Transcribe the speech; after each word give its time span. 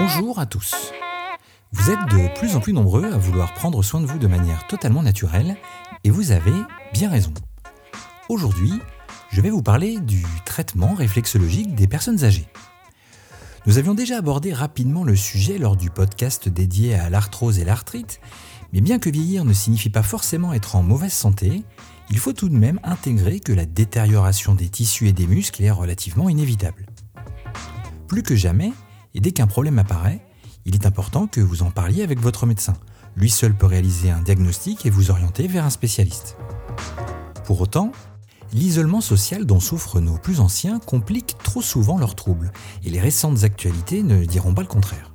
Bonjour 0.00 0.38
à 0.38 0.46
tous. 0.46 0.92
Vous 1.72 1.90
êtes 1.90 1.98
de 2.12 2.32
plus 2.38 2.54
en 2.54 2.60
plus 2.60 2.72
nombreux 2.72 3.12
à 3.12 3.18
vouloir 3.18 3.52
prendre 3.52 3.82
soin 3.82 4.00
de 4.00 4.06
vous 4.06 4.20
de 4.20 4.28
manière 4.28 4.64
totalement 4.68 5.02
naturelle 5.02 5.56
et 6.04 6.10
vous 6.10 6.30
avez 6.30 6.54
bien 6.92 7.10
raison. 7.10 7.34
Aujourd'hui, 8.28 8.74
je 9.32 9.40
vais 9.40 9.50
vous 9.50 9.60
parler 9.60 9.98
du 9.98 10.24
traitement 10.44 10.94
réflexologique 10.94 11.74
des 11.74 11.88
personnes 11.88 12.22
âgées. 12.22 12.46
Nous 13.66 13.78
avions 13.78 13.94
déjà 13.94 14.18
abordé 14.18 14.52
rapidement 14.52 15.02
le 15.02 15.16
sujet 15.16 15.58
lors 15.58 15.76
du 15.76 15.90
podcast 15.90 16.48
dédié 16.48 16.94
à 16.94 17.10
l'arthrose 17.10 17.58
et 17.58 17.64
l'arthrite, 17.64 18.20
mais 18.72 18.80
bien 18.80 19.00
que 19.00 19.10
vieillir 19.10 19.44
ne 19.44 19.52
signifie 19.52 19.90
pas 19.90 20.04
forcément 20.04 20.52
être 20.52 20.76
en 20.76 20.84
mauvaise 20.84 21.12
santé, 21.12 21.64
il 22.08 22.18
faut 22.18 22.32
tout 22.32 22.48
de 22.48 22.56
même 22.56 22.78
intégrer 22.84 23.40
que 23.40 23.52
la 23.52 23.66
détérioration 23.66 24.54
des 24.54 24.68
tissus 24.68 25.08
et 25.08 25.12
des 25.12 25.26
muscles 25.26 25.64
est 25.64 25.72
relativement 25.72 26.28
inévitable. 26.28 26.86
Plus 28.06 28.22
que 28.22 28.36
jamais, 28.36 28.72
et 29.18 29.20
dès 29.20 29.32
qu'un 29.32 29.48
problème 29.48 29.80
apparaît, 29.80 30.20
il 30.64 30.76
est 30.76 30.86
important 30.86 31.26
que 31.26 31.40
vous 31.40 31.64
en 31.64 31.72
parliez 31.72 32.04
avec 32.04 32.20
votre 32.20 32.46
médecin. 32.46 32.74
Lui 33.16 33.30
seul 33.30 33.52
peut 33.52 33.66
réaliser 33.66 34.12
un 34.12 34.22
diagnostic 34.22 34.86
et 34.86 34.90
vous 34.90 35.10
orienter 35.10 35.48
vers 35.48 35.64
un 35.64 35.70
spécialiste. 35.70 36.36
Pour 37.44 37.60
autant, 37.60 37.90
l'isolement 38.52 39.00
social 39.00 39.44
dont 39.44 39.58
souffrent 39.58 39.98
nos 39.98 40.18
plus 40.18 40.38
anciens 40.38 40.78
complique 40.78 41.34
trop 41.42 41.62
souvent 41.62 41.98
leurs 41.98 42.14
troubles, 42.14 42.52
et 42.84 42.90
les 42.90 43.00
récentes 43.00 43.42
actualités 43.42 44.04
ne 44.04 44.24
diront 44.24 44.54
pas 44.54 44.62
le 44.62 44.68
contraire. 44.68 45.10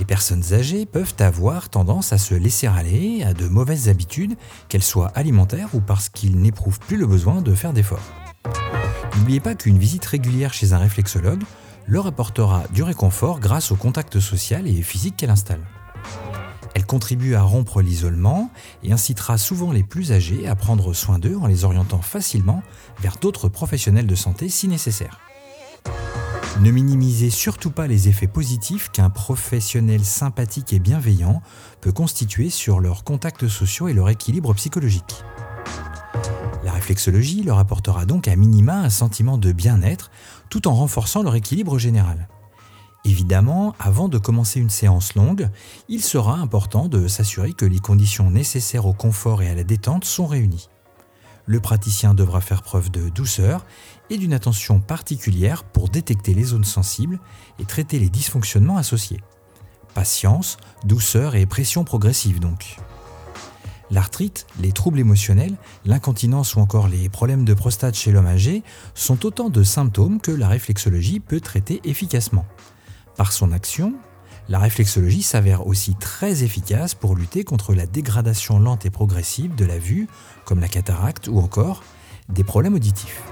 Les 0.00 0.04
personnes 0.04 0.52
âgées 0.52 0.84
peuvent 0.84 1.14
avoir 1.20 1.68
tendance 1.68 2.12
à 2.12 2.18
se 2.18 2.34
laisser 2.34 2.66
aller 2.66 3.22
à 3.22 3.34
de 3.34 3.46
mauvaises 3.46 3.88
habitudes, 3.88 4.34
qu'elles 4.68 4.82
soient 4.82 5.12
alimentaires 5.14 5.68
ou 5.74 5.80
parce 5.80 6.08
qu'ils 6.08 6.40
n'éprouvent 6.40 6.80
plus 6.80 6.96
le 6.96 7.06
besoin 7.06 7.40
de 7.40 7.54
faire 7.54 7.72
d'efforts. 7.72 8.12
N'oubliez 9.16 9.38
pas 9.38 9.54
qu'une 9.54 9.78
visite 9.78 10.04
régulière 10.04 10.52
chez 10.52 10.72
un 10.72 10.78
réflexologue 10.78 11.44
leur 11.86 12.06
apportera 12.06 12.64
du 12.72 12.82
réconfort 12.82 13.40
grâce 13.40 13.70
au 13.70 13.76
contact 13.76 14.20
social 14.20 14.66
et 14.66 14.82
physique 14.82 15.16
qu'elle 15.16 15.30
installe. 15.30 15.64
Elle 16.74 16.84
contribue 16.84 17.34
à 17.34 17.42
rompre 17.42 17.80
l'isolement 17.80 18.50
et 18.82 18.92
incitera 18.92 19.38
souvent 19.38 19.72
les 19.72 19.82
plus 19.82 20.12
âgés 20.12 20.46
à 20.46 20.54
prendre 20.54 20.92
soin 20.92 21.18
d'eux 21.18 21.36
en 21.36 21.46
les 21.46 21.64
orientant 21.64 22.02
facilement 22.02 22.62
vers 23.00 23.16
d'autres 23.16 23.48
professionnels 23.48 24.06
de 24.06 24.14
santé 24.14 24.48
si 24.48 24.68
nécessaire. 24.68 25.20
Ne 26.60 26.70
minimisez 26.70 27.30
surtout 27.30 27.70
pas 27.70 27.86
les 27.86 28.08
effets 28.08 28.26
positifs 28.26 28.90
qu'un 28.90 29.10
professionnel 29.10 30.04
sympathique 30.04 30.72
et 30.72 30.78
bienveillant 30.78 31.42
peut 31.80 31.92
constituer 31.92 32.50
sur 32.50 32.80
leurs 32.80 33.04
contacts 33.04 33.48
sociaux 33.48 33.88
et 33.88 33.94
leur 33.94 34.08
équilibre 34.08 34.54
psychologique. 34.54 35.22
La 36.76 36.80
réflexologie 36.80 37.42
leur 37.42 37.58
apportera 37.58 38.04
donc 38.04 38.28
à 38.28 38.36
minima 38.36 38.80
un 38.80 38.90
sentiment 38.90 39.38
de 39.38 39.50
bien-être 39.50 40.10
tout 40.50 40.68
en 40.68 40.74
renforçant 40.74 41.22
leur 41.22 41.34
équilibre 41.34 41.78
général. 41.78 42.28
Évidemment, 43.06 43.74
avant 43.78 44.10
de 44.10 44.18
commencer 44.18 44.60
une 44.60 44.68
séance 44.68 45.14
longue, 45.14 45.48
il 45.88 46.02
sera 46.02 46.34
important 46.34 46.88
de 46.88 47.08
s'assurer 47.08 47.54
que 47.54 47.64
les 47.64 47.78
conditions 47.78 48.30
nécessaires 48.30 48.84
au 48.84 48.92
confort 48.92 49.40
et 49.40 49.48
à 49.48 49.54
la 49.54 49.64
détente 49.64 50.04
sont 50.04 50.26
réunies. 50.26 50.68
Le 51.46 51.60
praticien 51.60 52.12
devra 52.12 52.42
faire 52.42 52.62
preuve 52.62 52.90
de 52.90 53.08
douceur 53.08 53.64
et 54.10 54.18
d'une 54.18 54.34
attention 54.34 54.78
particulière 54.78 55.64
pour 55.64 55.88
détecter 55.88 56.34
les 56.34 56.44
zones 56.44 56.64
sensibles 56.64 57.20
et 57.58 57.64
traiter 57.64 57.98
les 57.98 58.10
dysfonctionnements 58.10 58.76
associés. 58.76 59.22
Patience, 59.94 60.58
douceur 60.84 61.36
et 61.36 61.46
pression 61.46 61.84
progressive 61.84 62.38
donc. 62.38 62.76
L'arthrite, 63.90 64.46
les 64.60 64.72
troubles 64.72 64.98
émotionnels, 64.98 65.54
l'incontinence 65.84 66.56
ou 66.56 66.60
encore 66.60 66.88
les 66.88 67.08
problèmes 67.08 67.44
de 67.44 67.54
prostate 67.54 67.94
chez 67.94 68.10
l'homme 68.10 68.26
âgé 68.26 68.62
sont 68.94 69.24
autant 69.24 69.48
de 69.48 69.62
symptômes 69.62 70.20
que 70.20 70.32
la 70.32 70.48
réflexologie 70.48 71.20
peut 71.20 71.40
traiter 71.40 71.80
efficacement. 71.84 72.46
Par 73.16 73.32
son 73.32 73.52
action, 73.52 73.94
la 74.48 74.58
réflexologie 74.58 75.22
s'avère 75.22 75.66
aussi 75.66 75.94
très 75.94 76.42
efficace 76.42 76.94
pour 76.94 77.14
lutter 77.14 77.44
contre 77.44 77.74
la 77.74 77.86
dégradation 77.86 78.58
lente 78.58 78.86
et 78.86 78.90
progressive 78.90 79.54
de 79.54 79.64
la 79.64 79.78
vue, 79.78 80.08
comme 80.44 80.60
la 80.60 80.68
cataracte 80.68 81.28
ou 81.28 81.38
encore 81.38 81.82
des 82.28 82.44
problèmes 82.44 82.74
auditifs. 82.74 83.22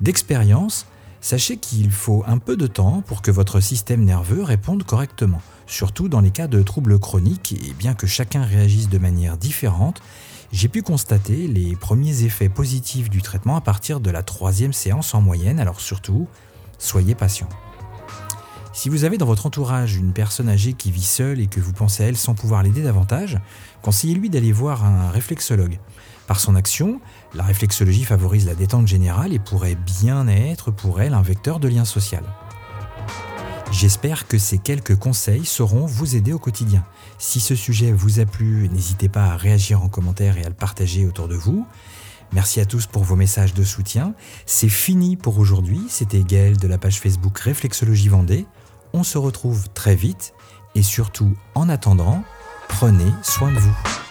D'expérience, 0.00 0.86
sachez 1.20 1.58
qu'il 1.58 1.90
faut 1.90 2.24
un 2.26 2.38
peu 2.38 2.56
de 2.56 2.66
temps 2.66 3.02
pour 3.06 3.20
que 3.20 3.30
votre 3.30 3.60
système 3.60 4.04
nerveux 4.04 4.42
réponde 4.42 4.82
correctement 4.84 5.42
surtout 5.66 6.08
dans 6.08 6.20
les 6.20 6.30
cas 6.30 6.46
de 6.46 6.62
troubles 6.62 6.98
chroniques, 6.98 7.52
et 7.52 7.72
bien 7.74 7.94
que 7.94 8.06
chacun 8.06 8.44
réagisse 8.44 8.88
de 8.88 8.98
manière 8.98 9.36
différente, 9.36 10.00
j'ai 10.52 10.68
pu 10.68 10.82
constater 10.82 11.48
les 11.48 11.76
premiers 11.76 12.22
effets 12.22 12.48
positifs 12.48 13.10
du 13.10 13.22
traitement 13.22 13.56
à 13.56 13.60
partir 13.60 14.00
de 14.00 14.10
la 14.10 14.22
troisième 14.22 14.72
séance 14.72 15.14
en 15.14 15.20
moyenne, 15.20 15.58
alors 15.58 15.80
surtout, 15.80 16.28
soyez 16.78 17.14
patient. 17.14 17.48
Si 18.72 18.90
vous 18.90 19.04
avez 19.04 19.16
dans 19.16 19.26
votre 19.26 19.46
entourage 19.46 19.96
une 19.96 20.12
personne 20.12 20.50
âgée 20.50 20.74
qui 20.74 20.90
vit 20.90 21.02
seule 21.02 21.40
et 21.40 21.46
que 21.46 21.60
vous 21.60 21.72
pensez 21.72 22.04
à 22.04 22.08
elle 22.08 22.16
sans 22.16 22.34
pouvoir 22.34 22.62
l'aider 22.62 22.82
davantage, 22.82 23.38
conseillez-lui 23.80 24.28
d'aller 24.28 24.52
voir 24.52 24.84
un 24.84 25.10
réflexologue. 25.10 25.78
Par 26.26 26.40
son 26.40 26.54
action, 26.54 27.00
la 27.34 27.42
réflexologie 27.42 28.04
favorise 28.04 28.46
la 28.46 28.54
détente 28.54 28.86
générale 28.86 29.32
et 29.32 29.38
pourrait 29.38 29.76
bien 29.76 30.28
être 30.28 30.70
pour 30.70 31.00
elle 31.00 31.14
un 31.14 31.22
vecteur 31.22 31.58
de 31.58 31.68
lien 31.68 31.86
social. 31.86 32.22
J'espère 33.78 34.26
que 34.26 34.38
ces 34.38 34.56
quelques 34.56 34.96
conseils 34.96 35.44
sauront 35.44 35.84
vous 35.84 36.16
aider 36.16 36.32
au 36.32 36.38
quotidien. 36.38 36.82
Si 37.18 37.40
ce 37.40 37.54
sujet 37.54 37.92
vous 37.92 38.20
a 38.20 38.24
plu, 38.24 38.70
n'hésitez 38.70 39.10
pas 39.10 39.24
à 39.24 39.36
réagir 39.36 39.82
en 39.82 39.90
commentaire 39.90 40.38
et 40.38 40.44
à 40.44 40.48
le 40.48 40.54
partager 40.54 41.04
autour 41.04 41.28
de 41.28 41.34
vous. 41.34 41.66
Merci 42.32 42.58
à 42.58 42.64
tous 42.64 42.86
pour 42.86 43.04
vos 43.04 43.16
messages 43.16 43.52
de 43.52 43.62
soutien. 43.62 44.14
C'est 44.46 44.70
fini 44.70 45.16
pour 45.16 45.38
aujourd'hui. 45.38 45.82
C'était 45.90 46.22
Gaël 46.22 46.56
de 46.56 46.66
la 46.66 46.78
page 46.78 46.98
Facebook 47.00 47.38
Réflexologie 47.38 48.08
Vendée. 48.08 48.46
On 48.94 49.04
se 49.04 49.18
retrouve 49.18 49.68
très 49.74 49.94
vite 49.94 50.32
et 50.74 50.82
surtout 50.82 51.36
en 51.54 51.68
attendant, 51.68 52.24
prenez 52.68 53.12
soin 53.22 53.52
de 53.52 53.58
vous. 53.58 54.05